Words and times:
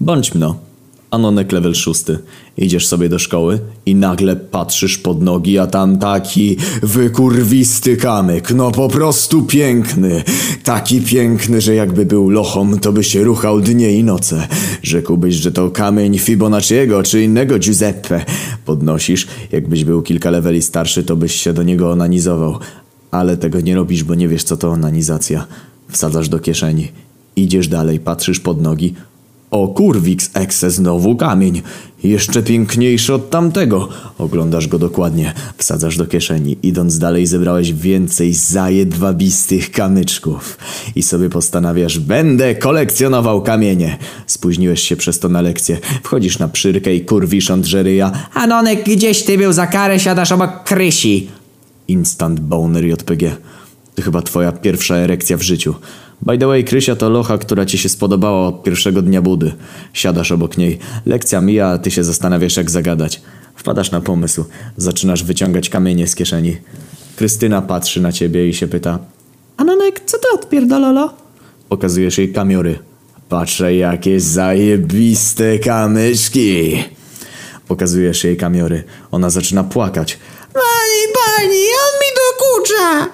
Bądź 0.00 0.34
mno. 0.34 0.56
Anonek 1.10 1.52
level 1.52 1.74
szósty. 1.74 2.18
Idziesz 2.56 2.86
sobie 2.86 3.08
do 3.08 3.18
szkoły 3.18 3.60
i 3.86 3.94
nagle 3.94 4.36
patrzysz 4.36 4.98
pod 4.98 5.22
nogi, 5.22 5.58
a 5.58 5.66
tam 5.66 5.98
taki 5.98 6.56
wykurwisty 6.82 7.96
kamyk. 7.96 8.50
No 8.50 8.70
po 8.70 8.88
prostu 8.88 9.42
piękny. 9.42 10.22
Taki 10.64 11.00
piękny, 11.00 11.60
że 11.60 11.74
jakby 11.74 12.06
był 12.06 12.30
lochom, 12.30 12.78
to 12.78 12.92
by 12.92 13.04
się 13.04 13.24
ruchał 13.24 13.60
dnie 13.60 13.92
i 13.92 14.04
noce. 14.04 14.48
Rzekłbyś, 14.82 15.34
że 15.34 15.52
to 15.52 15.70
kamień 15.70 16.18
Fibonacciego 16.18 17.02
czy 17.02 17.22
innego 17.22 17.58
Giuseppe. 17.58 18.24
Podnosisz, 18.64 19.26
jakbyś 19.52 19.84
był 19.84 20.02
kilka 20.02 20.30
leveli 20.30 20.62
starszy, 20.62 21.04
to 21.04 21.16
byś 21.16 21.34
się 21.34 21.52
do 21.52 21.62
niego 21.62 21.90
onanizował. 21.90 22.58
Ale 23.10 23.36
tego 23.36 23.60
nie 23.60 23.74
robisz, 23.74 24.04
bo 24.04 24.14
nie 24.14 24.28
wiesz 24.28 24.44
co 24.44 24.56
to 24.56 24.70
onanizacja. 24.70 25.46
Wsadzasz 25.88 26.28
do 26.28 26.38
kieszeni. 26.38 26.88
Idziesz 27.36 27.68
dalej, 27.68 28.00
patrzysz 28.00 28.40
pod 28.40 28.62
nogi. 28.62 28.94
O 29.50 29.68
kurwix 29.68 30.30
exe 30.34 30.70
znowu 30.70 31.16
kamień. 31.16 31.62
Jeszcze 32.04 32.42
piękniejszy 32.42 33.14
od 33.14 33.30
tamtego. 33.30 33.88
Oglądasz 34.18 34.68
go 34.68 34.78
dokładnie. 34.78 35.32
Wsadzasz 35.56 35.96
do 35.96 36.06
kieszeni. 36.06 36.56
Idąc 36.62 36.98
dalej 36.98 37.26
zebrałeś 37.26 37.72
więcej 37.72 38.34
zajedwabistych 38.34 39.70
kamyczków. 39.70 40.58
I 40.96 41.02
sobie 41.02 41.30
postanawiasz, 41.30 41.98
będę 41.98 42.54
kolekcjonował 42.54 43.42
kamienie. 43.42 43.98
Spóźniłeś 44.26 44.80
się 44.80 44.96
przez 44.96 45.18
to 45.18 45.28
na 45.28 45.40
lekcję. 45.40 45.78
Wchodzisz 46.02 46.38
na 46.38 46.48
przyrkę 46.48 46.94
i 46.94 47.04
kurwisząc 47.04 47.66
żeryja. 47.66 48.12
Anonek, 48.34 48.84
gdzieś 48.84 49.22
ty 49.22 49.38
był 49.38 49.52
za 49.52 49.66
karę, 49.66 50.00
siadasz 50.00 50.32
obok 50.32 50.64
Krysi. 50.64 51.28
Instant 51.88 52.40
boner 52.40 52.84
JPG. 52.84 53.36
To 53.94 54.02
chyba 54.02 54.22
twoja 54.22 54.52
pierwsza 54.52 54.96
erekcja 54.96 55.36
w 55.36 55.42
życiu. 55.42 55.74
By 56.22 56.38
the 56.38 56.46
way, 56.46 56.64
Krysia 56.64 56.96
to 56.96 57.10
locha, 57.10 57.38
która 57.38 57.66
ci 57.66 57.78
się 57.78 57.88
spodobała 57.88 58.48
od 58.48 58.62
pierwszego 58.62 59.02
dnia 59.02 59.22
budy. 59.22 59.52
Siadasz 59.92 60.32
obok 60.32 60.58
niej. 60.58 60.78
Lekcja 61.06 61.40
mija, 61.40 61.68
a 61.68 61.78
ty 61.78 61.90
się 61.90 62.04
zastanawiasz 62.04 62.56
jak 62.56 62.70
zagadać. 62.70 63.22
Wpadasz 63.54 63.90
na 63.90 64.00
pomysł. 64.00 64.44
Zaczynasz 64.76 65.24
wyciągać 65.24 65.68
kamienie 65.68 66.06
z 66.06 66.14
kieszeni. 66.14 66.56
Krystyna 67.16 67.62
patrzy 67.62 68.00
na 68.00 68.12
ciebie 68.12 68.48
i 68.48 68.54
się 68.54 68.68
pyta. 68.68 68.98
Anonek, 69.56 70.00
co 70.06 70.18
ty 70.18 70.24
odpierdololo? 70.34 71.14
Pokazujesz 71.68 72.18
jej 72.18 72.32
kamiory. 72.32 72.78
Patrzę 73.28 73.74
jakie 73.74 74.20
zajebiste 74.20 75.58
kamyczki. 75.58 76.84
Pokazujesz 77.68 78.24
jej 78.24 78.36
kamiory. 78.36 78.84
Ona 79.10 79.30
zaczyna 79.30 79.64
płakać. 79.64 80.18
Pani, 80.52 81.12
pani, 81.14 81.58
on 81.58 81.92
mi 82.00 82.10
dokucza. 82.22 83.12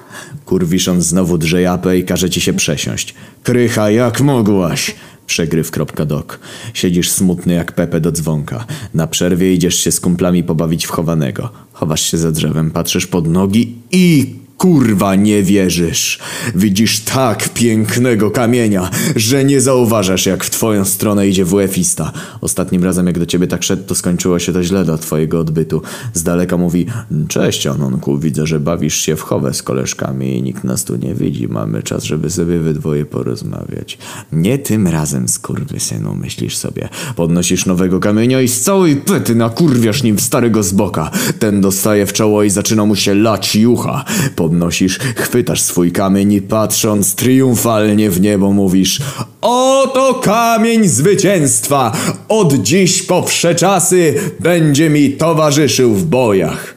Kurwiszon 0.53 1.03
znowu 1.03 1.39
drze 1.39 1.63
japę 1.63 1.99
i 1.99 2.05
każe 2.05 2.31
ci 2.31 2.41
się 2.41 2.53
przesiąść. 2.53 3.15
Krycha, 3.43 3.91
jak 3.91 4.21
mogłaś? 4.21 4.95
Przegryw.dok. 5.27 6.41
Siedzisz 6.75 7.11
smutny 7.11 7.55
jak 7.55 7.73
Pepe 7.73 8.01
do 8.01 8.13
dzwonka. 8.13 8.65
Na 8.95 9.07
przerwie 9.07 9.55
idziesz 9.55 9.77
się 9.77 9.93
z 9.93 10.01
kumplami 10.01 10.45
pobawić 10.45 10.87
w 10.87 10.91
chowanego. 10.91 11.51
Chowasz 11.73 12.11
się 12.11 12.19
za 12.19 12.33
drzewem, 12.33 12.71
patrzysz 12.71 13.07
pod 13.07 13.29
nogi 13.29 13.75
i 13.91 14.35
kurwa 14.63 15.15
nie 15.15 15.43
wierzysz. 15.43 16.19
Widzisz 16.55 17.01
tak 17.01 17.49
pięknego 17.49 18.31
kamienia, 18.31 18.91
że 19.17 19.45
nie 19.45 19.61
zauważasz 19.61 20.27
jak 20.27 20.45
w 20.45 20.51
twoją 20.51 20.85
stronę 20.85 21.29
idzie 21.29 21.45
WF-ista. 21.45 22.13
Ostatnim 22.41 22.85
razem 22.85 23.07
jak 23.07 23.19
do 23.19 23.27
ciebie 23.27 23.47
tak 23.47 23.63
szedł, 23.63 23.83
to 23.87 23.95
skończyło 23.95 24.39
się 24.39 24.53
to 24.53 24.63
źle 24.63 24.85
dla 24.85 24.99
twojego 24.99 25.41
odbytu. 25.41 25.83
Z 26.15 26.23
daleka 26.23 26.57
mówi, 26.57 26.87
cześć 27.29 27.67
Anonku, 27.67 28.19
widzę, 28.19 28.47
że 28.47 28.61
bawisz 28.61 28.97
się 28.97 29.17
w 29.17 29.23
chowę 29.23 29.55
z 29.55 29.63
koleżkami 29.63 30.39
i 30.39 30.43
nikt 30.43 30.65
nas 30.65 30.85
tu 30.85 30.97
nie 30.97 31.15
widzi. 31.15 31.49
Mamy 31.49 31.83
czas, 31.83 32.05
żeby 32.05 32.31
sobie 32.31 32.59
we 32.59 32.75
dwoje 32.75 33.05
porozmawiać. 33.05 33.99
Nie 34.33 34.59
tym 34.59 34.89
razem, 34.89 35.29
skurwysynu, 35.29 36.15
myślisz 36.15 36.57
sobie. 36.57 36.89
Podnosisz 37.17 37.67
nowego 37.67 38.01
kamienia 38.01 38.41
i 38.41 38.49
z 38.49 38.61
całej 38.61 38.97
pety 38.97 39.35
nakurwiasz 39.35 40.03
nim 40.03 40.19
starego 40.19 40.63
z 40.63 40.73
boka. 40.73 41.11
Ten 41.39 41.61
dostaje 41.61 42.07
w 42.07 42.13
czoło 42.13 42.43
i 42.43 42.51
zaczyna 42.51 42.87
mu 42.87 42.97
się 42.97 43.15
lać 43.15 43.57
jucha. 43.57 44.05
Podnosisz, 44.53 44.99
chwytasz 44.99 45.63
swój 45.63 45.93
kamień 45.93 46.33
i 46.33 46.43
patrząc 46.43 47.15
triumfalnie 47.15 48.11
w 48.11 48.21
niebo 48.21 48.53
mówisz 48.53 49.03
Oto 49.41 50.15
kamień 50.15 50.89
zwycięstwa! 50.89 51.93
Od 52.29 52.55
dziś 52.55 53.03
po 53.03 53.23
wsze 53.23 53.55
czasy 53.55 54.15
będzie 54.41 54.91
mi 54.91 55.13
towarzyszył 55.13 55.95
w 55.95 56.05
bojach. 56.05 56.75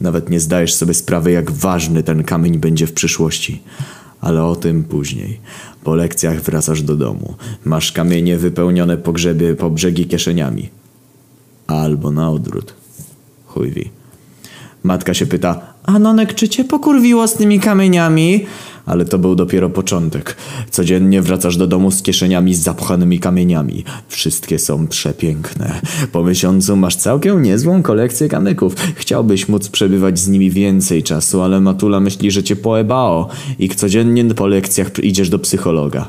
Nawet 0.00 0.30
nie 0.30 0.40
zdajesz 0.40 0.74
sobie 0.74 0.94
sprawy, 0.94 1.30
jak 1.30 1.50
ważny 1.50 2.02
ten 2.02 2.24
kamień 2.24 2.58
będzie 2.58 2.86
w 2.86 2.92
przyszłości. 2.92 3.62
Ale 4.20 4.44
o 4.44 4.56
tym 4.56 4.84
później. 4.84 5.40
Po 5.84 5.94
lekcjach 5.94 6.42
wracasz 6.42 6.82
do 6.82 6.96
domu. 6.96 7.34
Masz 7.64 7.92
kamienie 7.92 8.36
wypełnione 8.36 8.96
po 8.96 9.12
grzebie 9.12 9.54
po 9.54 9.70
brzegi 9.70 10.06
kieszeniami. 10.06 10.68
Albo 11.66 12.10
na 12.10 12.30
odwrót. 12.30 12.74
Chuj 13.46 13.70
wie. 13.70 13.97
Matka 14.88 15.14
się 15.14 15.26
pyta, 15.26 15.60
Anonek, 15.84 16.34
czy 16.34 16.48
cię 16.48 16.64
pokurwiło 16.64 17.28
z 17.28 17.34
tymi 17.34 17.60
kamieniami? 17.60 18.46
ale 18.86 19.04
to 19.04 19.18
był 19.18 19.34
dopiero 19.34 19.70
początek. 19.70 20.36
Codziennie 20.70 21.22
wracasz 21.22 21.56
do 21.56 21.66
domu 21.66 21.90
z 21.90 22.02
kieszeniami 22.02 22.54
zapchanymi 22.54 23.18
kamieniami. 23.20 23.84
Wszystkie 24.08 24.58
są 24.58 24.86
przepiękne. 24.86 25.80
Po 26.12 26.24
miesiącu 26.24 26.76
masz 26.76 26.96
całkiem 26.96 27.42
niezłą 27.42 27.82
kolekcję 27.82 28.28
kamyków. 28.28 28.74
Chciałbyś 28.96 29.48
móc 29.48 29.68
przebywać 29.68 30.18
z 30.18 30.28
nimi 30.28 30.50
więcej 30.50 31.02
czasu, 31.02 31.42
ale 31.42 31.60
Matula 31.60 32.00
myśli, 32.00 32.30
że 32.30 32.42
cię 32.42 32.56
poebało 32.56 33.28
i 33.58 33.68
codziennie 33.68 34.24
po 34.24 34.46
lekcjach 34.46 34.90
idziesz 35.02 35.28
do 35.28 35.38
psychologa. 35.38 36.08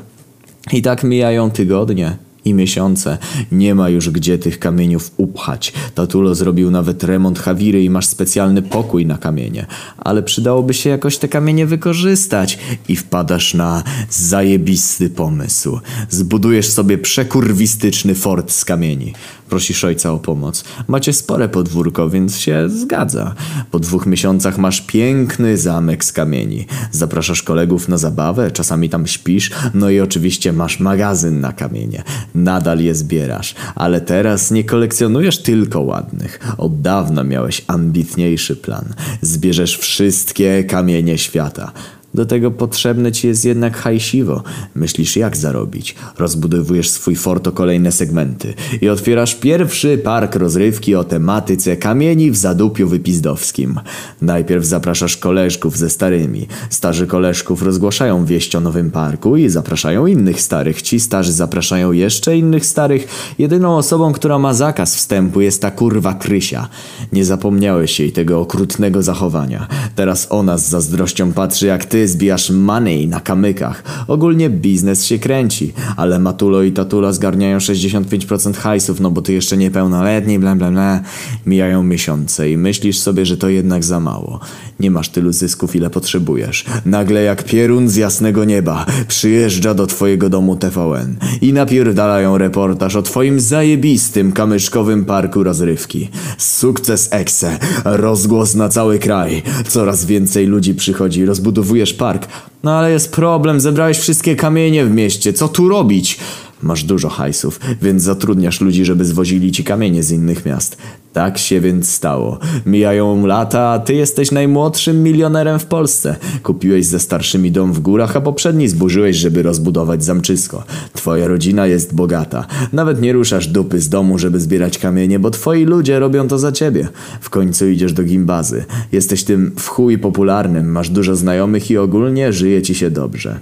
I 0.72 0.82
tak 0.82 1.04
mijają 1.04 1.50
tygodnie 1.50 2.16
i 2.44 2.54
miesiące. 2.54 3.18
Nie 3.52 3.74
ma 3.74 3.88
już 3.88 4.10
gdzie 4.10 4.38
tych 4.38 4.58
kamieniów 4.58 5.10
upchać. 5.16 5.72
Tatulo 5.94 6.34
zrobił 6.34 6.70
nawet 6.70 7.04
remont 7.04 7.38
Hawiry 7.38 7.84
i 7.84 7.90
masz 7.90 8.06
specjalny 8.06 8.62
pokój 8.62 9.06
na 9.06 9.18
kamienie. 9.18 9.66
Ale 9.98 10.22
przydałoby 10.22 10.74
się 10.74 10.90
jakoś 10.90 11.18
te 11.18 11.28
kamienie 11.28 11.66
wykorzystać. 11.66 12.58
I 12.88 12.96
wpadasz 12.96 13.54
na 13.54 13.82
zajebisty 14.10 15.10
pomysł. 15.10 15.80
Zbudujesz 16.10 16.68
sobie 16.68 16.98
przekurwistyczny 16.98 18.14
fort 18.14 18.52
z 18.52 18.64
kamieni. 18.64 19.14
Prosisz 19.50 19.84
ojca 19.84 20.12
o 20.12 20.18
pomoc. 20.18 20.64
Macie 20.88 21.12
spore 21.12 21.48
podwórko, 21.48 22.10
więc 22.10 22.38
się 22.38 22.68
zgadza. 22.68 23.34
Po 23.70 23.78
dwóch 23.78 24.06
miesiącach 24.06 24.58
masz 24.58 24.80
piękny 24.80 25.56
zamek 25.56 26.04
z 26.04 26.12
kamieni. 26.12 26.66
Zapraszasz 26.90 27.42
kolegów 27.42 27.88
na 27.88 27.98
zabawę, 27.98 28.50
czasami 28.50 28.88
tam 28.88 29.06
śpisz, 29.06 29.50
no 29.74 29.90
i 29.90 30.00
oczywiście 30.00 30.52
masz 30.52 30.80
magazyn 30.80 31.40
na 31.40 31.52
kamienie. 31.52 32.02
Nadal 32.34 32.80
je 32.80 32.94
zbierasz, 32.94 33.54
ale 33.74 34.00
teraz 34.00 34.50
nie 34.50 34.64
kolekcjonujesz 34.64 35.42
tylko 35.42 35.80
ładnych. 35.80 36.54
Od 36.58 36.80
dawna 36.80 37.24
miałeś 37.24 37.64
ambitniejszy 37.66 38.56
plan. 38.56 38.94
Zbierzesz 39.22 39.78
wszystkie 39.78 40.64
kamienie 40.64 41.18
świata. 41.18 41.72
Do 42.14 42.26
tego 42.26 42.50
potrzebne 42.50 43.12
ci 43.12 43.26
jest 43.26 43.44
jednak 43.44 43.76
hajsiwo. 43.76 44.42
Myślisz 44.74 45.16
jak 45.16 45.36
zarobić. 45.36 45.94
Rozbudowujesz 46.18 46.90
swój 46.90 47.16
fort 47.16 47.48
o 47.48 47.52
kolejne 47.52 47.92
segmenty. 47.92 48.54
I 48.80 48.88
otwierasz 48.88 49.34
pierwszy 49.34 49.98
park 49.98 50.36
rozrywki 50.36 50.94
o 50.94 51.04
tematyce 51.04 51.76
kamieni 51.76 52.30
w 52.30 52.36
zadupiu 52.36 52.88
wypizdowskim. 52.88 53.80
Najpierw 54.22 54.64
zapraszasz 54.64 55.16
koleżków 55.16 55.76
ze 55.76 55.90
starymi. 55.90 56.46
Starzy 56.70 57.06
koleżków 57.06 57.62
rozgłaszają 57.62 58.24
wieść 58.24 58.56
o 58.56 58.60
nowym 58.60 58.90
parku 58.90 59.36
i 59.36 59.48
zapraszają 59.48 60.06
innych 60.06 60.40
starych. 60.40 60.82
Ci 60.82 61.00
starzy 61.00 61.32
zapraszają 61.32 61.92
jeszcze 61.92 62.36
innych 62.36 62.66
starych. 62.66 63.08
Jedyną 63.38 63.76
osobą, 63.76 64.12
która 64.12 64.38
ma 64.38 64.54
zakaz 64.54 64.96
wstępu 64.96 65.40
jest 65.40 65.62
ta 65.62 65.70
kurwa 65.70 66.14
Krysia. 66.14 66.68
Nie 67.12 67.24
zapomniałeś 67.24 68.00
jej 68.00 68.12
tego 68.12 68.40
okrutnego 68.40 69.02
zachowania. 69.02 69.66
Teraz 69.96 70.26
ona 70.30 70.58
z 70.58 70.68
zazdrością 70.68 71.32
patrzy 71.32 71.66
jak 71.66 71.84
ty 71.84 71.99
zbijasz 72.08 72.50
money 72.50 73.08
na 73.08 73.20
kamykach. 73.20 74.04
Ogólnie 74.08 74.50
biznes 74.50 75.04
się 75.04 75.18
kręci, 75.18 75.72
ale 75.96 76.18
Matulo 76.18 76.62
i 76.62 76.72
Tatula 76.72 77.12
zgarniają 77.12 77.58
65% 77.58 78.56
hajsów, 78.56 79.00
no 79.00 79.10
bo 79.10 79.22
ty 79.22 79.32
jeszcze 79.32 79.56
niepełnoletni, 79.56 80.38
bla 80.38 80.56
bla 80.56 80.70
bla. 80.70 81.00
Mijają 81.46 81.82
miesiące 81.82 82.50
i 82.50 82.56
myślisz 82.56 82.98
sobie, 82.98 83.26
że 83.26 83.36
to 83.36 83.48
jednak 83.48 83.84
za 83.84 84.00
mało. 84.00 84.40
Nie 84.80 84.90
masz 84.90 85.08
tylu 85.08 85.32
zysków, 85.32 85.76
ile 85.76 85.90
potrzebujesz. 85.90 86.64
Nagle 86.86 87.22
jak 87.22 87.44
pierun 87.44 87.88
z 87.88 87.96
jasnego 87.96 88.44
nieba 88.44 88.86
przyjeżdża 89.08 89.74
do 89.74 89.86
twojego 89.86 90.28
domu 90.28 90.56
TVN 90.56 91.16
i 91.40 91.52
napierdalają 91.52 92.38
reportaż 92.38 92.96
o 92.96 93.02
twoim 93.02 93.40
zajebistym 93.40 94.32
kamyczkowym 94.32 95.04
parku 95.04 95.42
rozrywki. 95.42 96.08
Sukces 96.38 97.08
Exe, 97.10 97.58
rozgłos 97.84 98.54
na 98.54 98.68
cały 98.68 98.98
kraj. 98.98 99.42
Coraz 99.68 100.04
więcej 100.04 100.46
ludzi 100.46 100.74
przychodzi, 100.74 101.24
rozbudowujesz 101.24 101.89
park. 101.94 102.28
No 102.62 102.72
ale 102.72 102.90
jest 102.90 103.12
problem, 103.12 103.60
zebrałeś 103.60 103.98
wszystkie 103.98 104.36
kamienie 104.36 104.84
w 104.84 104.90
mieście, 104.90 105.32
co 105.32 105.48
tu 105.48 105.68
robić? 105.68 106.18
Masz 106.62 106.84
dużo 106.84 107.08
hajsów, 107.08 107.60
więc 107.82 108.02
zatrudniasz 108.02 108.60
ludzi, 108.60 108.84
żeby 108.84 109.04
zwozili 109.04 109.52
ci 109.52 109.64
kamienie 109.64 110.02
z 110.02 110.10
innych 110.10 110.46
miast. 110.46 110.76
Tak 111.12 111.38
się 111.38 111.60
więc 111.60 111.90
stało. 111.90 112.38
Mijają 112.66 113.26
lata, 113.26 113.68
a 113.68 113.78
ty 113.78 113.94
jesteś 113.94 114.30
najmłodszym 114.30 115.02
milionerem 115.02 115.58
w 115.58 115.66
Polsce. 115.66 116.16
Kupiłeś 116.42 116.86
ze 116.86 117.00
starszymi 117.00 117.52
dom 117.52 117.72
w 117.72 117.80
górach, 117.80 118.16
a 118.16 118.20
poprzedni 118.20 118.68
zburzyłeś, 118.68 119.16
żeby 119.16 119.42
rozbudować 119.42 120.04
zamczysko. 120.04 120.64
Twoja 120.92 121.28
rodzina 121.28 121.66
jest 121.66 121.94
bogata. 121.94 122.46
Nawet 122.72 123.00
nie 123.00 123.12
ruszasz 123.12 123.46
dupy 123.48 123.80
z 123.80 123.88
domu, 123.88 124.18
żeby 124.18 124.40
zbierać 124.40 124.78
kamienie, 124.78 125.18
bo 125.18 125.30
twoi 125.30 125.64
ludzie 125.64 125.98
robią 125.98 126.28
to 126.28 126.38
za 126.38 126.52
ciebie. 126.52 126.88
W 127.20 127.30
końcu 127.30 127.68
idziesz 127.68 127.92
do 127.92 128.02
gimbazy. 128.02 128.64
Jesteś 128.92 129.24
tym 129.24 129.52
w 129.56 129.68
chuj 129.68 129.98
popularnym, 129.98 130.72
masz 130.72 130.90
dużo 130.90 131.16
znajomych 131.16 131.70
i 131.70 131.78
ogólnie 131.78 132.32
żyje 132.32 132.62
ci 132.62 132.74
się 132.74 132.90
dobrze. 132.90 133.40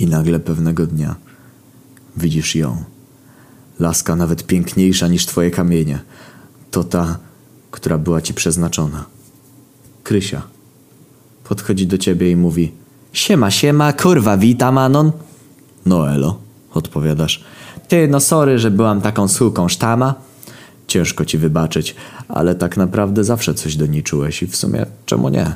I 0.00 0.06
nagle 0.06 0.40
pewnego 0.40 0.86
dnia 0.86 1.16
widzisz 2.16 2.54
ją. 2.54 2.76
Laska 3.80 4.16
nawet 4.16 4.46
piękniejsza 4.46 5.08
niż 5.08 5.26
twoje 5.26 5.50
kamienie. 5.50 5.98
To 6.70 6.84
ta, 6.84 7.18
która 7.70 7.98
była 7.98 8.20
ci 8.20 8.34
przeznaczona. 8.34 9.04
Krysia. 10.02 10.42
Podchodzi 11.44 11.86
do 11.86 11.98
ciebie 11.98 12.30
i 12.30 12.36
mówi 12.36 12.72
Siema, 13.12 13.50
siema, 13.50 13.92
kurwa, 13.92 14.36
witam, 14.36 14.78
Anon. 14.78 15.12
No 15.86 16.10
elo, 16.10 16.38
odpowiadasz. 16.74 17.44
Ty, 17.88 18.08
no 18.08 18.20
sorry, 18.20 18.58
że 18.58 18.70
byłam 18.70 19.00
taką 19.00 19.28
suką 19.28 19.68
sztama. 19.68 20.14
Ciężko 20.86 21.24
ci 21.24 21.38
wybaczyć, 21.38 21.94
ale 22.28 22.54
tak 22.54 22.76
naprawdę 22.76 23.24
zawsze 23.24 23.54
coś 23.54 23.76
do 23.76 23.86
niej 23.86 24.02
czułeś 24.02 24.42
i 24.42 24.46
w 24.46 24.56
sumie 24.56 24.86
czemu 25.06 25.28
nie? 25.28 25.54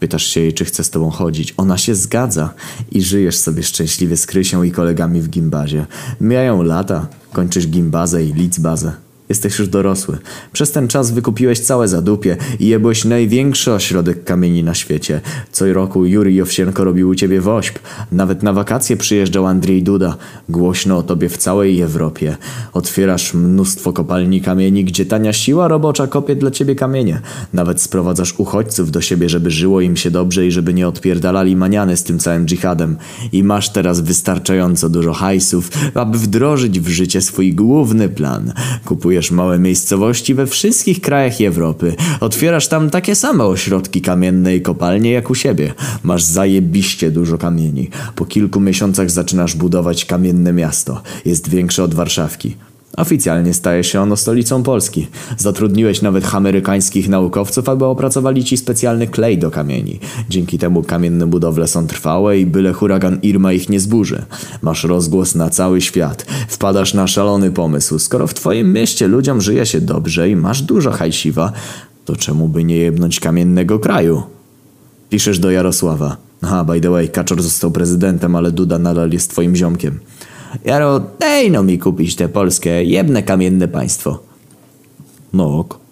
Pytasz 0.00 0.26
się 0.26 0.40
jej, 0.40 0.54
czy 0.54 0.64
chce 0.64 0.84
z 0.84 0.90
tobą 0.90 1.10
chodzić. 1.10 1.54
Ona 1.56 1.78
się 1.78 1.94
zgadza 1.94 2.54
i 2.92 3.02
żyjesz 3.02 3.38
sobie 3.38 3.62
szczęśliwie 3.62 4.16
z 4.16 4.26
Krysią 4.26 4.62
i 4.62 4.70
kolegami 4.70 5.20
w 5.20 5.28
gimbazie. 5.28 5.86
Mijają 6.20 6.62
lata, 6.62 7.06
kończysz 7.32 7.68
gimbazę 7.68 8.24
i 8.24 8.32
licbazę. 8.32 8.92
Jesteś 9.28 9.58
już 9.58 9.68
dorosły. 9.68 10.18
Przez 10.52 10.72
ten 10.72 10.88
czas 10.88 11.10
wykupiłeś 11.10 11.60
całe 11.60 11.88
zadupie 11.88 12.36
i 12.60 12.66
jebłeś 12.66 13.04
największy 13.04 13.72
ośrodek 13.72 14.24
kamieni 14.24 14.62
na 14.62 14.74
świecie. 14.74 15.20
Co 15.52 15.72
roku 15.72 16.06
Juri 16.06 16.42
Owsienko 16.42 16.84
robił 16.84 17.08
u 17.08 17.14
ciebie 17.14 17.40
wośp. 17.40 17.78
Nawet 18.12 18.42
na 18.42 18.52
wakacje 18.52 18.96
przyjeżdżał 18.96 19.46
Andrzej 19.46 19.82
Duda. 19.82 20.16
Głośno 20.48 20.98
o 20.98 21.02
tobie 21.02 21.28
w 21.28 21.36
całej 21.36 21.80
Europie. 21.80 22.36
Otwierasz 22.72 23.34
mnóstwo 23.34 23.92
kopalni 23.92 24.40
kamieni, 24.40 24.84
gdzie 24.84 25.06
tania 25.06 25.32
siła 25.32 25.68
robocza 25.68 26.06
kopie 26.06 26.36
dla 26.36 26.50
ciebie 26.50 26.74
kamienie. 26.74 27.20
Nawet 27.52 27.82
sprowadzasz 27.82 28.34
uchodźców 28.38 28.90
do 28.90 29.00
siebie, 29.00 29.28
żeby 29.28 29.50
żyło 29.50 29.80
im 29.80 29.96
się 29.96 30.10
dobrze 30.10 30.46
i 30.46 30.50
żeby 30.50 30.74
nie 30.74 30.88
odpierdalali 30.88 31.56
maniany 31.56 31.96
z 31.96 32.02
tym 32.02 32.18
całym 32.18 32.46
dżihadem. 32.46 32.96
I 33.32 33.44
masz 33.44 33.72
teraz 33.72 34.00
wystarczająco 34.00 34.88
dużo 34.88 35.12
hajsów, 35.12 35.70
aby 35.94 36.18
wdrożyć 36.18 36.80
w 36.80 36.88
życie 36.88 37.20
swój 37.20 37.54
główny 37.54 38.08
plan. 38.08 38.52
Kupujesz 38.84 39.13
małe 39.30 39.58
miejscowości 39.58 40.34
we 40.34 40.46
wszystkich 40.46 41.00
krajach 41.00 41.40
Europy. 41.40 41.96
Otwierasz 42.20 42.68
tam 42.68 42.90
takie 42.90 43.14
same 43.14 43.44
ośrodki 43.44 44.00
kamienne 44.00 44.56
i 44.56 44.62
kopalnie 44.62 45.12
jak 45.12 45.30
u 45.30 45.34
siebie. 45.34 45.74
Masz 46.02 46.22
zajebiście 46.22 47.10
dużo 47.10 47.38
kamieni. 47.38 47.90
Po 48.14 48.24
kilku 48.24 48.60
miesiącach 48.60 49.10
zaczynasz 49.10 49.56
budować 49.56 50.04
kamienne 50.04 50.52
miasto. 50.52 51.02
Jest 51.24 51.48
większe 51.48 51.84
od 51.84 51.94
Warszawki. 51.94 52.56
Oficjalnie 52.96 53.54
staje 53.54 53.84
się 53.84 54.00
ono 54.00 54.16
stolicą 54.16 54.62
Polski. 54.62 55.06
Zatrudniłeś 55.38 56.02
nawet 56.02 56.34
amerykańskich 56.34 57.08
naukowców, 57.08 57.68
aby 57.68 57.84
opracowali 57.84 58.44
ci 58.44 58.56
specjalny 58.56 59.06
klej 59.06 59.38
do 59.38 59.50
kamieni. 59.50 60.00
Dzięki 60.28 60.58
temu 60.58 60.82
kamienne 60.82 61.26
budowle 61.26 61.68
są 61.68 61.86
trwałe 61.86 62.38
i 62.38 62.46
byle 62.46 62.72
huragan 62.72 63.18
Irma 63.22 63.52
ich 63.52 63.68
nie 63.68 63.80
zburzy. 63.80 64.22
Masz 64.62 64.84
rozgłos 64.84 65.34
na 65.34 65.50
cały 65.50 65.80
świat. 65.80 66.26
Wpadasz 66.48 66.94
na 66.94 67.06
szalony 67.06 67.50
pomysł. 67.50 67.98
Skoro 67.98 68.26
w 68.26 68.34
twoim 68.34 68.72
mieście 68.72 69.08
ludziom 69.08 69.40
żyje 69.40 69.66
się 69.66 69.80
dobrze 69.80 70.30
i 70.30 70.36
masz 70.36 70.62
dużo 70.62 70.90
hajsiwa, 70.90 71.52
to 72.04 72.16
czemu 72.16 72.48
by 72.48 72.64
nie 72.64 72.76
jebnąć 72.76 73.20
kamiennego 73.20 73.78
kraju? 73.78 74.22
Piszesz 75.10 75.38
do 75.38 75.50
Jarosława. 75.50 76.16
Aha, 76.42 76.64
by 76.64 76.80
the 76.80 76.90
way, 76.90 77.08
Kaczor 77.08 77.42
został 77.42 77.70
prezydentem, 77.70 78.36
ale 78.36 78.52
Duda 78.52 78.78
nadal 78.78 79.10
jest 79.10 79.30
twoim 79.30 79.56
ziomkiem. 79.56 79.98
Jaro, 80.64 81.00
dej 81.20 81.50
no 81.50 81.62
mi 81.62 81.78
kupić 81.78 82.16
te 82.16 82.28
polskie, 82.28 82.84
jebne 82.84 83.22
kamienne 83.22 83.68
państwo. 83.68 84.18
No 85.32 85.58
ok. 85.58 85.83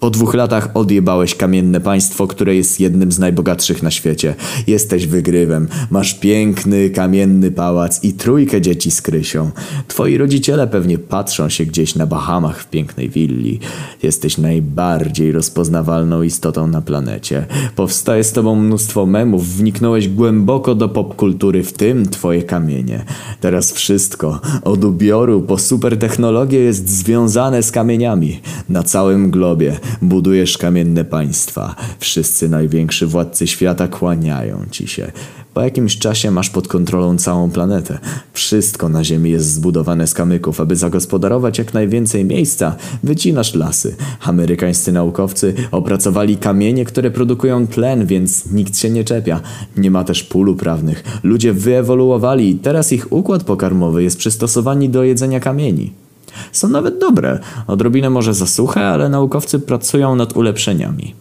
Po 0.00 0.10
dwóch 0.10 0.34
latach 0.34 0.70
odjebałeś 0.74 1.34
kamienne 1.34 1.80
państwo, 1.80 2.26
które 2.26 2.54
jest 2.54 2.80
jednym 2.80 3.12
z 3.12 3.18
najbogatszych 3.18 3.82
na 3.82 3.90
świecie. 3.90 4.34
Jesteś 4.66 5.06
wygrywem. 5.06 5.68
Masz 5.90 6.14
piękny, 6.14 6.90
kamienny 6.90 7.50
pałac 7.50 8.04
i 8.04 8.12
trójkę 8.12 8.60
dzieci 8.60 8.90
z 8.90 9.02
Krysią. 9.02 9.50
Twoi 9.88 10.18
rodziciele 10.18 10.66
pewnie 10.66 10.98
patrzą 10.98 11.48
się 11.48 11.64
gdzieś 11.64 11.94
na 11.94 12.06
Bahamach 12.06 12.60
w 12.60 12.70
pięknej 12.70 13.10
willi. 13.10 13.60
Jesteś 14.02 14.38
najbardziej 14.38 15.32
rozpoznawalną 15.32 16.22
istotą 16.22 16.66
na 16.66 16.82
planecie. 16.82 17.46
Powstaje 17.76 18.24
z 18.24 18.32
tobą 18.32 18.54
mnóstwo 18.54 19.06
memów. 19.06 19.48
Wniknąłeś 19.48 20.08
głęboko 20.08 20.74
do 20.74 20.88
popkultury, 20.88 21.62
w 21.62 21.72
tym 21.72 22.08
twoje 22.08 22.42
kamienie. 22.42 23.04
Teraz 23.40 23.72
wszystko, 23.72 24.40
od 24.64 24.84
ubioru 24.84 25.42
po 25.42 25.58
supertechnologię 25.58 26.58
jest 26.58 26.88
związane 26.88 27.62
z 27.62 27.70
kamieniami. 27.70 28.40
Na 28.68 28.82
całym 28.82 29.30
globie 29.30 29.76
budujesz 30.02 30.58
kamienne 30.58 31.04
państwa. 31.04 31.74
Wszyscy 31.98 32.48
najwięksi 32.48 33.06
władcy 33.06 33.46
świata 33.46 33.88
kłaniają 33.88 34.64
ci 34.70 34.88
się. 34.88 35.12
Po 35.56 35.62
jakimś 35.62 35.98
czasie 35.98 36.30
masz 36.30 36.50
pod 36.50 36.68
kontrolą 36.68 37.18
całą 37.18 37.50
planetę. 37.50 37.98
Wszystko 38.32 38.88
na 38.88 39.04
Ziemi 39.04 39.30
jest 39.30 39.52
zbudowane 39.52 40.06
z 40.06 40.14
kamyków. 40.14 40.60
Aby 40.60 40.76
zagospodarować 40.76 41.58
jak 41.58 41.74
najwięcej 41.74 42.24
miejsca, 42.24 42.76
wycinasz 43.02 43.54
lasy. 43.54 43.96
Amerykańscy 44.20 44.92
naukowcy 44.92 45.54
opracowali 45.70 46.36
kamienie, 46.36 46.84
które 46.84 47.10
produkują 47.10 47.66
tlen, 47.66 48.06
więc 48.06 48.52
nikt 48.52 48.78
się 48.78 48.90
nie 48.90 49.04
czepia. 49.04 49.40
Nie 49.76 49.90
ma 49.90 50.04
też 50.04 50.22
pól 50.22 50.56
prawnych. 50.56 51.04
Ludzie 51.22 51.52
wyewoluowali 51.52 52.50
i 52.50 52.54
teraz 52.58 52.92
ich 52.92 53.12
układ 53.12 53.44
pokarmowy 53.44 54.02
jest 54.02 54.18
przystosowany 54.18 54.88
do 54.88 55.04
jedzenia 55.04 55.40
kamieni. 55.40 56.05
Są 56.52 56.68
nawet 56.68 56.98
dobre. 56.98 57.38
Odrobinę 57.66 58.10
może 58.10 58.34
za 58.34 58.46
suche, 58.46 58.88
ale 58.88 59.08
naukowcy 59.08 59.58
pracują 59.58 60.16
nad 60.16 60.36
ulepszeniami. 60.36 61.14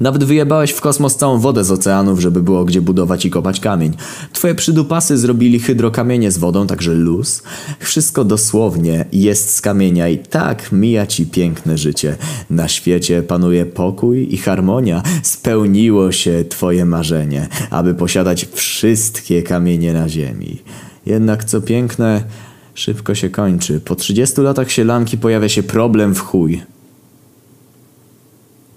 Nawet 0.00 0.24
wyjebałeś 0.24 0.70
w 0.70 0.80
kosmos 0.80 1.16
całą 1.16 1.38
wodę 1.38 1.64
z 1.64 1.70
oceanów, 1.70 2.20
żeby 2.20 2.42
było 2.42 2.64
gdzie 2.64 2.80
budować 2.80 3.24
i 3.24 3.30
kopać 3.30 3.60
kamień. 3.60 3.92
Twoje 4.32 4.54
przydupasy 4.54 5.18
zrobili 5.18 5.60
hydrokamienie 5.60 6.30
z 6.30 6.38
wodą, 6.38 6.66
także 6.66 6.94
luz. 6.94 7.42
Wszystko 7.80 8.24
dosłownie 8.24 9.04
jest 9.12 9.54
z 9.54 9.60
kamienia 9.60 10.08
i 10.08 10.18
tak 10.18 10.72
mija 10.72 11.06
ci 11.06 11.26
piękne 11.26 11.78
życie. 11.78 12.16
Na 12.50 12.68
świecie 12.68 13.22
panuje 13.22 13.66
pokój 13.66 14.34
i 14.34 14.36
harmonia. 14.36 15.02
Spełniło 15.22 16.12
się 16.12 16.44
twoje 16.48 16.84
marzenie, 16.84 17.48
aby 17.70 17.94
posiadać 17.94 18.46
wszystkie 18.52 19.42
kamienie 19.42 19.92
na 19.92 20.08
ziemi. 20.08 20.58
Jednak 21.06 21.44
co 21.44 21.60
piękne, 21.60 22.24
szybko 22.74 23.14
się 23.14 23.30
kończy. 23.30 23.80
Po 23.80 23.94
30 23.94 24.40
latach 24.40 24.70
sielanki 24.70 25.18
pojawia 25.18 25.48
się 25.48 25.62
problem 25.62 26.14
w 26.14 26.20
chuj. 26.20 26.62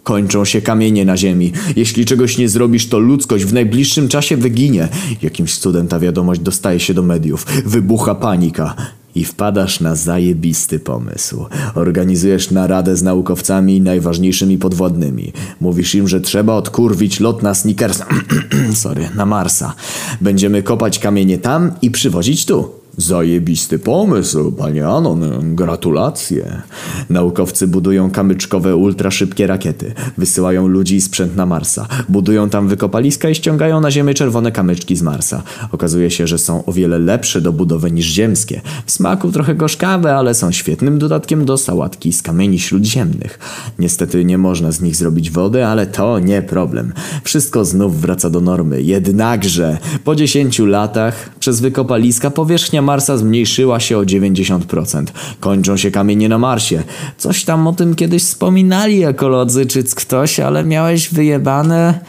Kończą 0.03 0.45
się 0.45 0.61
kamienie 0.61 1.05
na 1.05 1.17
ziemi. 1.17 1.51
Jeśli 1.75 2.05
czegoś 2.05 2.37
nie 2.37 2.49
zrobisz, 2.49 2.89
to 2.89 2.99
ludzkość 2.99 3.45
w 3.45 3.53
najbliższym 3.53 4.07
czasie 4.07 4.37
wyginie. 4.37 4.87
Jakimś 5.21 5.57
cudem 5.57 5.87
ta 5.87 5.99
wiadomość 5.99 6.41
dostaje 6.41 6.79
się 6.79 6.93
do 6.93 7.03
mediów. 7.03 7.45
Wybucha 7.65 8.15
panika. 8.15 8.75
I 9.15 9.25
wpadasz 9.25 9.79
na 9.79 9.95
zajebisty 9.95 10.79
pomysł. 10.79 11.45
Organizujesz 11.75 12.51
naradę 12.51 12.95
z 12.95 13.03
naukowcami 13.03 13.81
najważniejszymi 13.81 14.57
podwodnymi. 14.57 15.33
Mówisz 15.61 15.95
im, 15.95 16.07
że 16.07 16.21
trzeba 16.21 16.53
odkurwić 16.53 17.19
lot 17.19 17.43
na 17.43 17.53
Snickers... 17.53 18.03
Sorry, 18.83 19.09
na 19.15 19.25
Marsa. 19.25 19.73
Będziemy 20.21 20.63
kopać 20.63 20.99
kamienie 20.99 21.37
tam 21.37 21.71
i 21.81 21.91
przywozić 21.91 22.45
tu. 22.45 22.84
Zajebisty 22.97 23.79
pomysł, 23.79 24.51
panie 24.51 24.87
Anon. 24.87 25.55
Gratulacje. 25.55 26.61
Naukowcy 27.09 27.67
budują 27.67 28.11
kamyczkowe 28.11 28.75
ultraszybkie 28.75 29.47
rakiety. 29.47 29.93
Wysyłają 30.17 30.67
ludzi 30.67 30.95
i 30.95 31.01
sprzęt 31.01 31.35
na 31.35 31.45
Marsa. 31.45 31.87
Budują 32.09 32.49
tam 32.49 32.67
wykopaliska 32.67 33.29
i 33.29 33.35
ściągają 33.35 33.81
na 33.81 33.91
Ziemię 33.91 34.13
czerwone 34.13 34.51
kamyczki 34.51 34.95
z 34.95 35.01
Marsa. 35.01 35.43
Okazuje 35.71 36.11
się, 36.11 36.27
że 36.27 36.37
są 36.37 36.65
o 36.65 36.73
wiele 36.73 36.99
lepsze 36.99 37.41
do 37.41 37.53
budowy 37.53 37.91
niż 37.91 38.05
ziemskie. 38.05 38.61
W 38.85 38.91
smaku 38.91 39.31
trochę 39.31 39.55
gorzkawe, 39.55 40.15
ale 40.15 40.33
są 40.33 40.51
świetnym 40.51 40.99
dodatkiem 40.99 41.45
do 41.45 41.57
sałatki 41.57 42.13
z 42.13 42.21
kamieni 42.21 42.59
śródziemnych. 42.59 43.39
Niestety 43.79 44.25
nie 44.25 44.37
można 44.37 44.71
z 44.71 44.81
nich 44.81 44.95
zrobić 44.95 45.31
wody, 45.31 45.65
ale 45.65 45.87
to 45.87 46.19
nie 46.19 46.41
problem. 46.41 46.93
Wszystko 47.23 47.65
znów 47.65 48.01
wraca 48.01 48.29
do 48.29 48.41
normy. 48.41 48.81
Jednakże 48.81 49.77
po 50.03 50.15
10 50.15 50.59
latach 50.59 51.29
przez 51.45 51.61
wykopaliska 51.61 52.31
powierzchnia 52.31 52.81
Marsa 52.81 53.17
zmniejszyła 53.17 53.79
się 53.79 53.97
o 53.97 54.01
90%. 54.01 55.05
Kończą 55.39 55.77
się 55.77 55.91
kamienie 55.91 56.29
na 56.29 56.37
Marsie. 56.37 56.83
Coś 57.17 57.43
tam 57.43 57.67
o 57.67 57.73
tym 57.73 57.95
kiedyś 57.95 58.23
wspominali 58.23 59.03
ekolodzy 59.03 59.65
czy 59.65 59.83
ktoś, 59.83 60.39
ale 60.39 60.63
miałeś 60.63 61.09
wyjebane. 61.09 61.99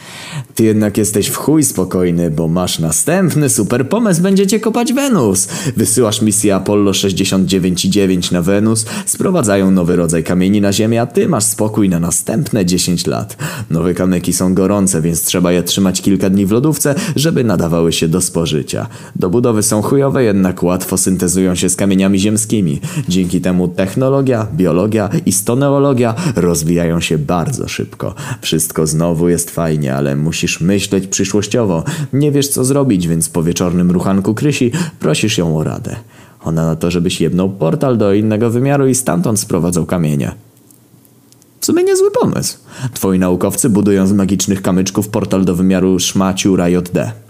Ty 0.55 0.63
jednak 0.63 0.97
jesteś 0.97 1.27
w 1.27 1.35
chuj 1.35 1.63
spokojny, 1.63 2.31
bo 2.31 2.47
masz 2.47 2.79
następny 2.79 3.49
super 3.49 3.89
pomysł, 3.89 4.21
będziecie 4.21 4.59
kopać 4.59 4.93
Wenus. 4.93 5.47
Wysyłasz 5.75 6.21
misję 6.21 6.55
Apollo 6.55 6.91
69,9 6.91 8.31
na 8.31 8.41
Wenus, 8.41 8.85
sprowadzają 9.05 9.71
nowy 9.71 9.95
rodzaj 9.95 10.23
kamieni 10.23 10.61
na 10.61 10.73
Ziemię, 10.73 11.01
a 11.01 11.05
ty 11.05 11.27
masz 11.27 11.43
spokój 11.43 11.89
na 11.89 11.99
następne 11.99 12.65
10 12.65 13.07
lat. 13.07 13.37
Nowe 13.69 13.93
kamyki 13.93 14.33
są 14.33 14.53
gorące, 14.53 15.01
więc 15.01 15.23
trzeba 15.23 15.51
je 15.51 15.63
trzymać 15.63 16.01
kilka 16.01 16.29
dni 16.29 16.45
w 16.45 16.51
lodówce, 16.51 16.95
żeby 17.15 17.43
nadawały 17.43 17.93
się 17.93 18.07
do 18.07 18.21
spożycia. 18.21 18.87
Do 19.15 19.26
budowy 19.29 19.63
są 19.63 19.81
chujowe, 19.81 20.23
jednak 20.23 20.63
łatwo 20.63 20.97
syntezują 20.97 21.55
się 21.55 21.69
z 21.69 21.75
kamieniami 21.75 22.19
ziemskimi. 22.19 22.81
Dzięki 23.09 23.41
temu 23.41 23.67
technologia, 23.67 24.47
biologia 24.53 25.09
i 25.25 25.31
stoneologia 25.31 26.15
rozwijają 26.35 26.99
się 26.99 27.17
bardzo 27.17 27.67
szybko. 27.67 28.15
Wszystko 28.41 28.87
znowu 28.87 29.29
jest 29.29 29.51
fajnie, 29.51 29.95
ale 29.95 30.15
musisz 30.15 30.61
myśleć 30.61 31.07
przyszłościowo. 31.07 31.83
Nie 32.13 32.31
wiesz 32.31 32.47
co 32.47 32.65
zrobić, 32.65 33.07
więc 33.07 33.29
po 33.29 33.43
wieczornym 33.43 33.91
ruchanku 33.91 34.33
Krysi 34.33 34.71
prosisz 34.99 35.37
ją 35.37 35.57
o 35.57 35.63
radę. 35.63 35.95
Ona 36.43 36.65
na 36.65 36.75
to, 36.75 36.91
żebyś 36.91 37.21
jebnął 37.21 37.49
portal 37.49 37.97
do 37.97 38.13
innego 38.13 38.49
wymiaru 38.49 38.87
i 38.87 38.95
stamtąd 38.95 39.39
sprowadzał 39.39 39.85
kamienie. 39.85 40.31
W 41.59 41.65
sumie 41.65 41.83
niezły 41.83 42.11
pomysł. 42.11 42.57
Twoi 42.93 43.19
naukowcy 43.19 43.69
budują 43.69 44.07
z 44.07 44.13
magicznych 44.13 44.61
kamyczków 44.61 45.09
portal 45.09 45.45
do 45.45 45.55
wymiaru 45.55 45.99
Szmaciura 45.99 46.69
JD. 46.69 47.26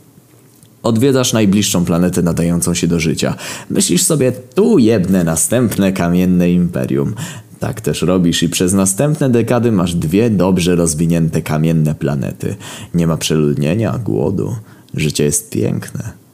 Odwiedzasz 0.84 1.34
najbliższą 1.34 1.86
planetę 1.86 2.22
nadającą 2.22 2.74
się 2.74 2.88
do 2.88 3.00
życia. 3.00 3.36
Myślisz 3.70 4.04
sobie, 4.04 4.32
tu 4.32 4.80
jebnę 4.80 5.24
następne 5.24 5.92
kamienne 5.92 6.52
imperium. 6.52 7.16
Tak 7.60 7.82
też 7.82 8.02
robisz 8.02 8.44
i 8.44 8.50
przez 8.50 8.74
następne 8.74 9.30
dekady 9.30 9.72
masz 9.72 9.96
dwie 9.96 10.30
dobrze 10.30 10.76
rozwinięte 10.76 11.42
kamienne 11.42 11.96
planety. 11.96 12.56
Nie 12.94 13.08
ma 13.08 13.18
przeludnienia, 13.18 13.98
głodu. 13.98 14.56
Życie 14.94 15.24
jest 15.24 15.50
piękne. 15.50 16.27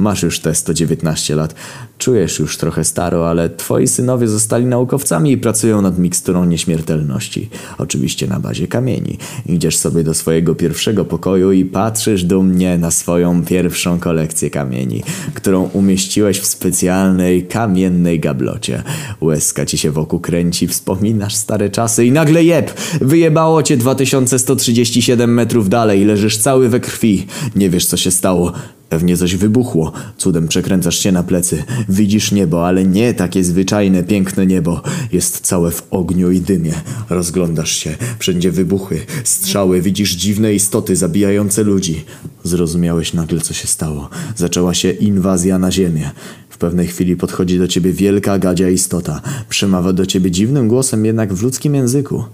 Masz 0.00 0.22
już 0.22 0.40
te 0.40 0.54
119 0.54 1.36
lat. 1.36 1.54
Czujesz 1.98 2.38
już 2.38 2.56
trochę 2.56 2.84
staro, 2.84 3.30
ale 3.30 3.50
twoi 3.50 3.88
synowie 3.88 4.28
zostali 4.28 4.66
naukowcami 4.66 5.32
i 5.32 5.38
pracują 5.38 5.82
nad 5.82 5.98
miksturą 5.98 6.44
nieśmiertelności. 6.44 7.48
Oczywiście 7.78 8.26
na 8.26 8.40
bazie 8.40 8.68
kamieni. 8.68 9.18
Idziesz 9.46 9.76
sobie 9.76 10.04
do 10.04 10.14
swojego 10.14 10.54
pierwszego 10.54 11.04
pokoju 11.04 11.52
i 11.52 11.64
patrzysz 11.64 12.24
dumnie 12.24 12.78
na 12.78 12.90
swoją 12.90 13.44
pierwszą 13.44 13.98
kolekcję 13.98 14.50
kamieni, 14.50 15.02
którą 15.34 15.62
umieściłeś 15.62 16.40
w 16.40 16.46
specjalnej 16.46 17.46
kamiennej 17.46 18.20
gablocie. 18.20 18.82
Łezka 19.20 19.66
ci 19.66 19.78
się 19.78 19.90
wokół 19.90 20.20
kręci, 20.20 20.68
wspominasz 20.68 21.34
stare 21.34 21.70
czasy 21.70 22.06
i 22.06 22.12
nagle 22.12 22.44
jeb! 22.44 22.74
Wyjebało 23.00 23.62
cię 23.62 23.76
2137 23.76 25.34
metrów 25.34 25.68
dalej, 25.68 26.04
leżysz 26.04 26.38
cały 26.38 26.68
we 26.68 26.80
krwi. 26.80 27.26
Nie 27.56 27.70
wiesz 27.70 27.86
co 27.86 27.96
się 27.96 28.10
stało. 28.10 28.52
Pewnie 28.90 29.16
coś 29.16 29.36
wybuchło. 29.36 29.92
Cudem 30.16 30.48
przekręcasz 30.48 30.98
się 30.98 31.12
na 31.12 31.22
plecy. 31.22 31.64
Widzisz 31.88 32.32
niebo, 32.32 32.66
ale 32.66 32.84
nie 32.84 33.14
takie 33.14 33.44
zwyczajne, 33.44 34.02
piękne 34.02 34.46
niebo. 34.46 34.82
Jest 35.12 35.40
całe 35.40 35.70
w 35.70 35.86
ogniu 35.90 36.30
i 36.30 36.40
dymie. 36.40 36.72
Rozglądasz 37.10 37.72
się. 37.72 37.94
Wszędzie 38.18 38.50
wybuchy, 38.50 39.00
strzały. 39.24 39.80
Widzisz 39.82 40.14
dziwne 40.14 40.54
istoty 40.54 40.96
zabijające 40.96 41.62
ludzi. 41.62 42.04
Zrozumiałeś 42.44 43.12
nagle, 43.12 43.40
co 43.40 43.54
się 43.54 43.66
stało. 43.66 44.08
Zaczęła 44.36 44.74
się 44.74 44.90
inwazja 44.90 45.58
na 45.58 45.70
ziemię. 45.70 46.10
W 46.48 46.58
pewnej 46.58 46.86
chwili 46.86 47.16
podchodzi 47.16 47.58
do 47.58 47.68
ciebie 47.68 47.92
wielka 47.92 48.38
gadzia 48.38 48.68
istota. 48.68 49.20
Przemawia 49.48 49.92
do 49.92 50.06
ciebie 50.06 50.30
dziwnym 50.30 50.68
głosem, 50.68 51.04
jednak 51.04 51.34
w 51.34 51.42
ludzkim 51.42 51.74
języku. 51.74 52.24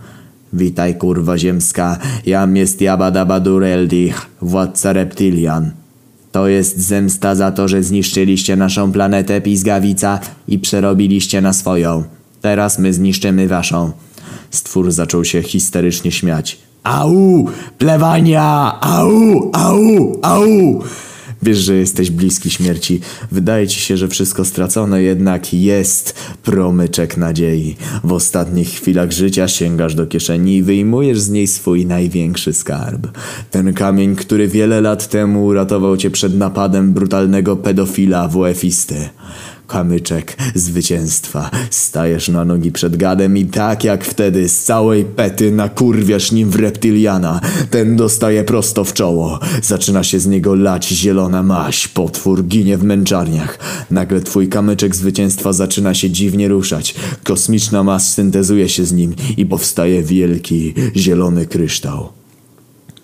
Witaj, 0.52 0.98
kurwa 0.98 1.38
ziemska. 1.38 1.98
Jam 2.26 2.56
jest 2.56 2.80
Jabadabadureldich, 2.80 4.26
władca 4.42 4.92
reptilian. 4.92 5.85
To 6.36 6.48
jest 6.48 6.78
zemsta 6.80 7.34
za 7.34 7.50
to, 7.50 7.68
że 7.68 7.82
zniszczyliście 7.82 8.56
naszą 8.56 8.92
planetę 8.92 9.40
Pizgawica 9.40 10.20
i 10.48 10.58
przerobiliście 10.58 11.40
na 11.40 11.52
swoją. 11.52 12.04
Teraz 12.40 12.78
my 12.78 12.92
zniszczymy 12.92 13.48
waszą. 13.48 13.92
Stwór 14.50 14.92
zaczął 14.92 15.24
się 15.24 15.42
histerycznie 15.42 16.12
śmiać. 16.12 16.58
Au! 16.82 17.46
Plewania! 17.78 18.80
Au! 18.80 19.50
Au! 19.52 20.18
Au! 20.22 20.82
Wiesz, 21.42 21.58
że 21.58 21.74
jesteś 21.74 22.10
bliski 22.10 22.50
śmierci. 22.50 23.00
Wydaje 23.32 23.68
ci 23.68 23.80
się, 23.80 23.96
że 23.96 24.08
wszystko 24.08 24.44
stracone, 24.44 25.02
jednak 25.02 25.54
jest 25.54 26.14
promyczek 26.42 27.16
nadziei. 27.16 27.76
W 28.04 28.12
ostatnich 28.12 28.68
chwilach 28.68 29.12
życia 29.12 29.48
sięgasz 29.48 29.94
do 29.94 30.06
kieszeni 30.06 30.56
i 30.56 30.62
wyjmujesz 30.62 31.20
z 31.20 31.30
niej 31.30 31.46
swój 31.46 31.86
największy 31.86 32.52
skarb. 32.52 33.06
Ten 33.50 33.74
kamień, 33.74 34.16
który 34.16 34.48
wiele 34.48 34.80
lat 34.80 35.08
temu 35.08 35.44
uratował 35.44 35.96
cię 35.96 36.10
przed 36.10 36.38
napadem 36.38 36.92
brutalnego 36.92 37.56
pedofila 37.56 38.28
WF-isty. 38.28 39.08
Kamyczek 39.66 40.36
zwycięstwa. 40.54 41.50
Stajesz 41.70 42.28
na 42.28 42.44
nogi 42.44 42.72
przed 42.72 42.96
gadem 42.96 43.36
i 43.36 43.44
tak 43.44 43.84
jak 43.84 44.04
wtedy 44.04 44.48
z 44.48 44.64
całej 44.64 45.04
pety 45.04 45.52
nakurwiasz 45.52 46.32
nim 46.32 46.50
w 46.50 46.56
reptyliana. 46.56 47.40
Ten 47.70 47.96
dostaje 47.96 48.44
prosto 48.44 48.84
w 48.84 48.92
czoło. 48.92 49.38
Zaczyna 49.62 50.02
się 50.02 50.20
z 50.20 50.26
niego 50.26 50.54
lać 50.54 50.88
zielona 50.88 51.42
maś. 51.42 51.88
Potwór 51.88 52.44
ginie 52.44 52.78
w 52.78 52.84
męczarniach. 52.84 53.58
Nagle 53.90 54.20
twój 54.20 54.48
kamyczek 54.48 54.96
zwycięstwa 54.96 55.52
zaczyna 55.52 55.94
się 55.94 56.10
dziwnie 56.10 56.48
ruszać. 56.48 56.94
Kosmiczna 57.24 57.82
maś 57.82 58.02
syntezuje 58.02 58.68
się 58.68 58.84
z 58.84 58.92
nim 58.92 59.14
i 59.36 59.46
powstaje 59.46 60.02
wielki, 60.02 60.74
zielony 60.96 61.46
kryształ. 61.46 62.08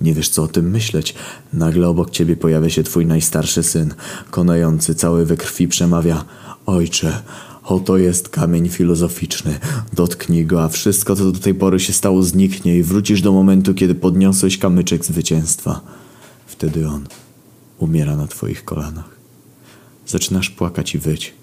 Nie 0.00 0.14
wiesz 0.14 0.28
co 0.28 0.42
o 0.42 0.48
tym 0.48 0.70
myśleć. 0.70 1.14
Nagle 1.52 1.88
obok 1.88 2.10
ciebie 2.10 2.36
pojawia 2.36 2.70
się 2.70 2.82
twój 2.82 3.06
najstarszy 3.06 3.62
syn. 3.62 3.94
Konający, 4.30 4.94
cały 4.94 5.26
we 5.26 5.36
krwi 5.36 5.68
przemawia. 5.68 6.24
Ojcze, 6.66 7.22
oto 7.64 7.98
jest 7.98 8.28
kamień 8.28 8.68
filozoficzny. 8.68 9.58
Dotknij 9.92 10.46
go, 10.46 10.62
a 10.62 10.68
wszystko 10.68 11.16
co 11.16 11.32
do 11.32 11.38
tej 11.38 11.54
pory 11.54 11.80
się 11.80 11.92
stało 11.92 12.22
zniknie 12.22 12.76
i 12.76 12.82
wrócisz 12.82 13.22
do 13.22 13.32
momentu, 13.32 13.74
kiedy 13.74 13.94
podniosłeś 13.94 14.58
kamyczek 14.58 15.04
zwycięstwa. 15.04 15.80
Wtedy 16.46 16.88
on 16.88 17.06
umiera 17.78 18.16
na 18.16 18.26
twoich 18.26 18.64
kolanach. 18.64 19.16
Zaczynasz 20.06 20.50
płakać 20.50 20.94
i 20.94 20.98
wyć. 20.98 21.34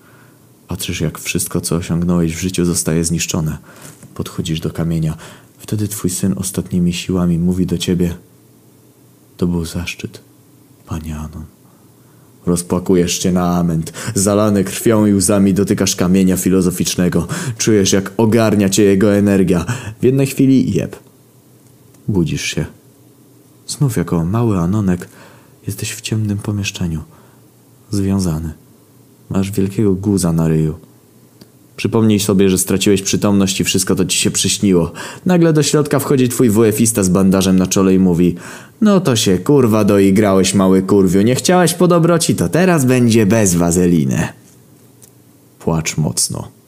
Patrzysz, 0.67 1.01
jak 1.01 1.19
wszystko, 1.19 1.61
co 1.61 1.75
osiągnąłeś 1.75 2.35
w 2.35 2.39
życiu, 2.39 2.65
zostaje 2.65 3.03
zniszczone. 3.03 3.57
Podchodzisz 4.15 4.59
do 4.59 4.69
kamienia. 4.69 5.17
Wtedy 5.57 5.87
twój 5.87 6.09
syn 6.09 6.33
ostatnimi 6.37 6.93
siłami 6.93 7.39
mówi 7.39 7.65
do 7.65 7.77
ciebie– 7.77 8.15
to 9.39 9.47
był 9.47 9.65
zaszczyt, 9.65 10.21
panie 10.85 11.17
Anon. 11.17 11.45
Rozpłakujesz 12.49 13.19
się 13.19 13.31
na 13.31 13.57
ament. 13.57 13.93
Zalany 14.15 14.63
krwią 14.63 15.05
i 15.05 15.13
łzami 15.13 15.53
dotykasz 15.53 15.95
kamienia 15.95 16.37
filozoficznego. 16.37 17.27
Czujesz, 17.57 17.93
jak 17.93 18.11
ogarnia 18.17 18.69
cię 18.69 18.83
jego 18.83 19.15
energia. 19.15 19.65
W 20.01 20.03
jednej 20.03 20.27
chwili 20.27 20.73
jeb. 20.73 20.95
Budzisz 22.07 22.41
się. 22.43 22.65
Znów 23.67 23.97
jako 23.97 24.25
mały 24.25 24.57
Anonek 24.57 25.09
jesteś 25.67 25.91
w 25.91 26.01
ciemnym 26.01 26.37
pomieszczeniu. 26.37 27.01
Związany. 27.91 28.53
Masz 29.29 29.51
wielkiego 29.51 29.93
guza 29.93 30.33
na 30.33 30.47
ryju. 30.47 30.88
Przypomnij 31.79 32.19
sobie, 32.19 32.49
że 32.49 32.57
straciłeś 32.57 33.01
przytomność 33.01 33.59
i 33.59 33.63
wszystko 33.63 33.95
to 33.95 34.05
ci 34.05 34.17
się 34.17 34.31
przyśniło. 34.31 34.91
Nagle 35.25 35.53
do 35.53 35.63
środka 35.63 35.99
wchodzi 35.99 36.29
twój 36.29 36.49
WF-ista 36.49 37.03
z 37.03 37.09
bandażem 37.09 37.59
na 37.59 37.67
czole 37.67 37.93
i 37.93 37.99
mówi 37.99 38.35
No 38.81 39.01
to 39.01 39.15
się 39.15 39.37
kurwa 39.37 39.83
doigrałeś 39.83 40.53
mały 40.53 40.81
kurwiu, 40.81 41.21
nie 41.21 41.35
chciałeś 41.35 41.73
po 41.73 41.87
dobroci, 41.87 42.35
to 42.35 42.49
teraz 42.49 42.85
będzie 42.85 43.25
bez 43.25 43.55
wazeliny. 43.55 44.27
Płacz 45.59 45.97
mocno. 45.97 46.58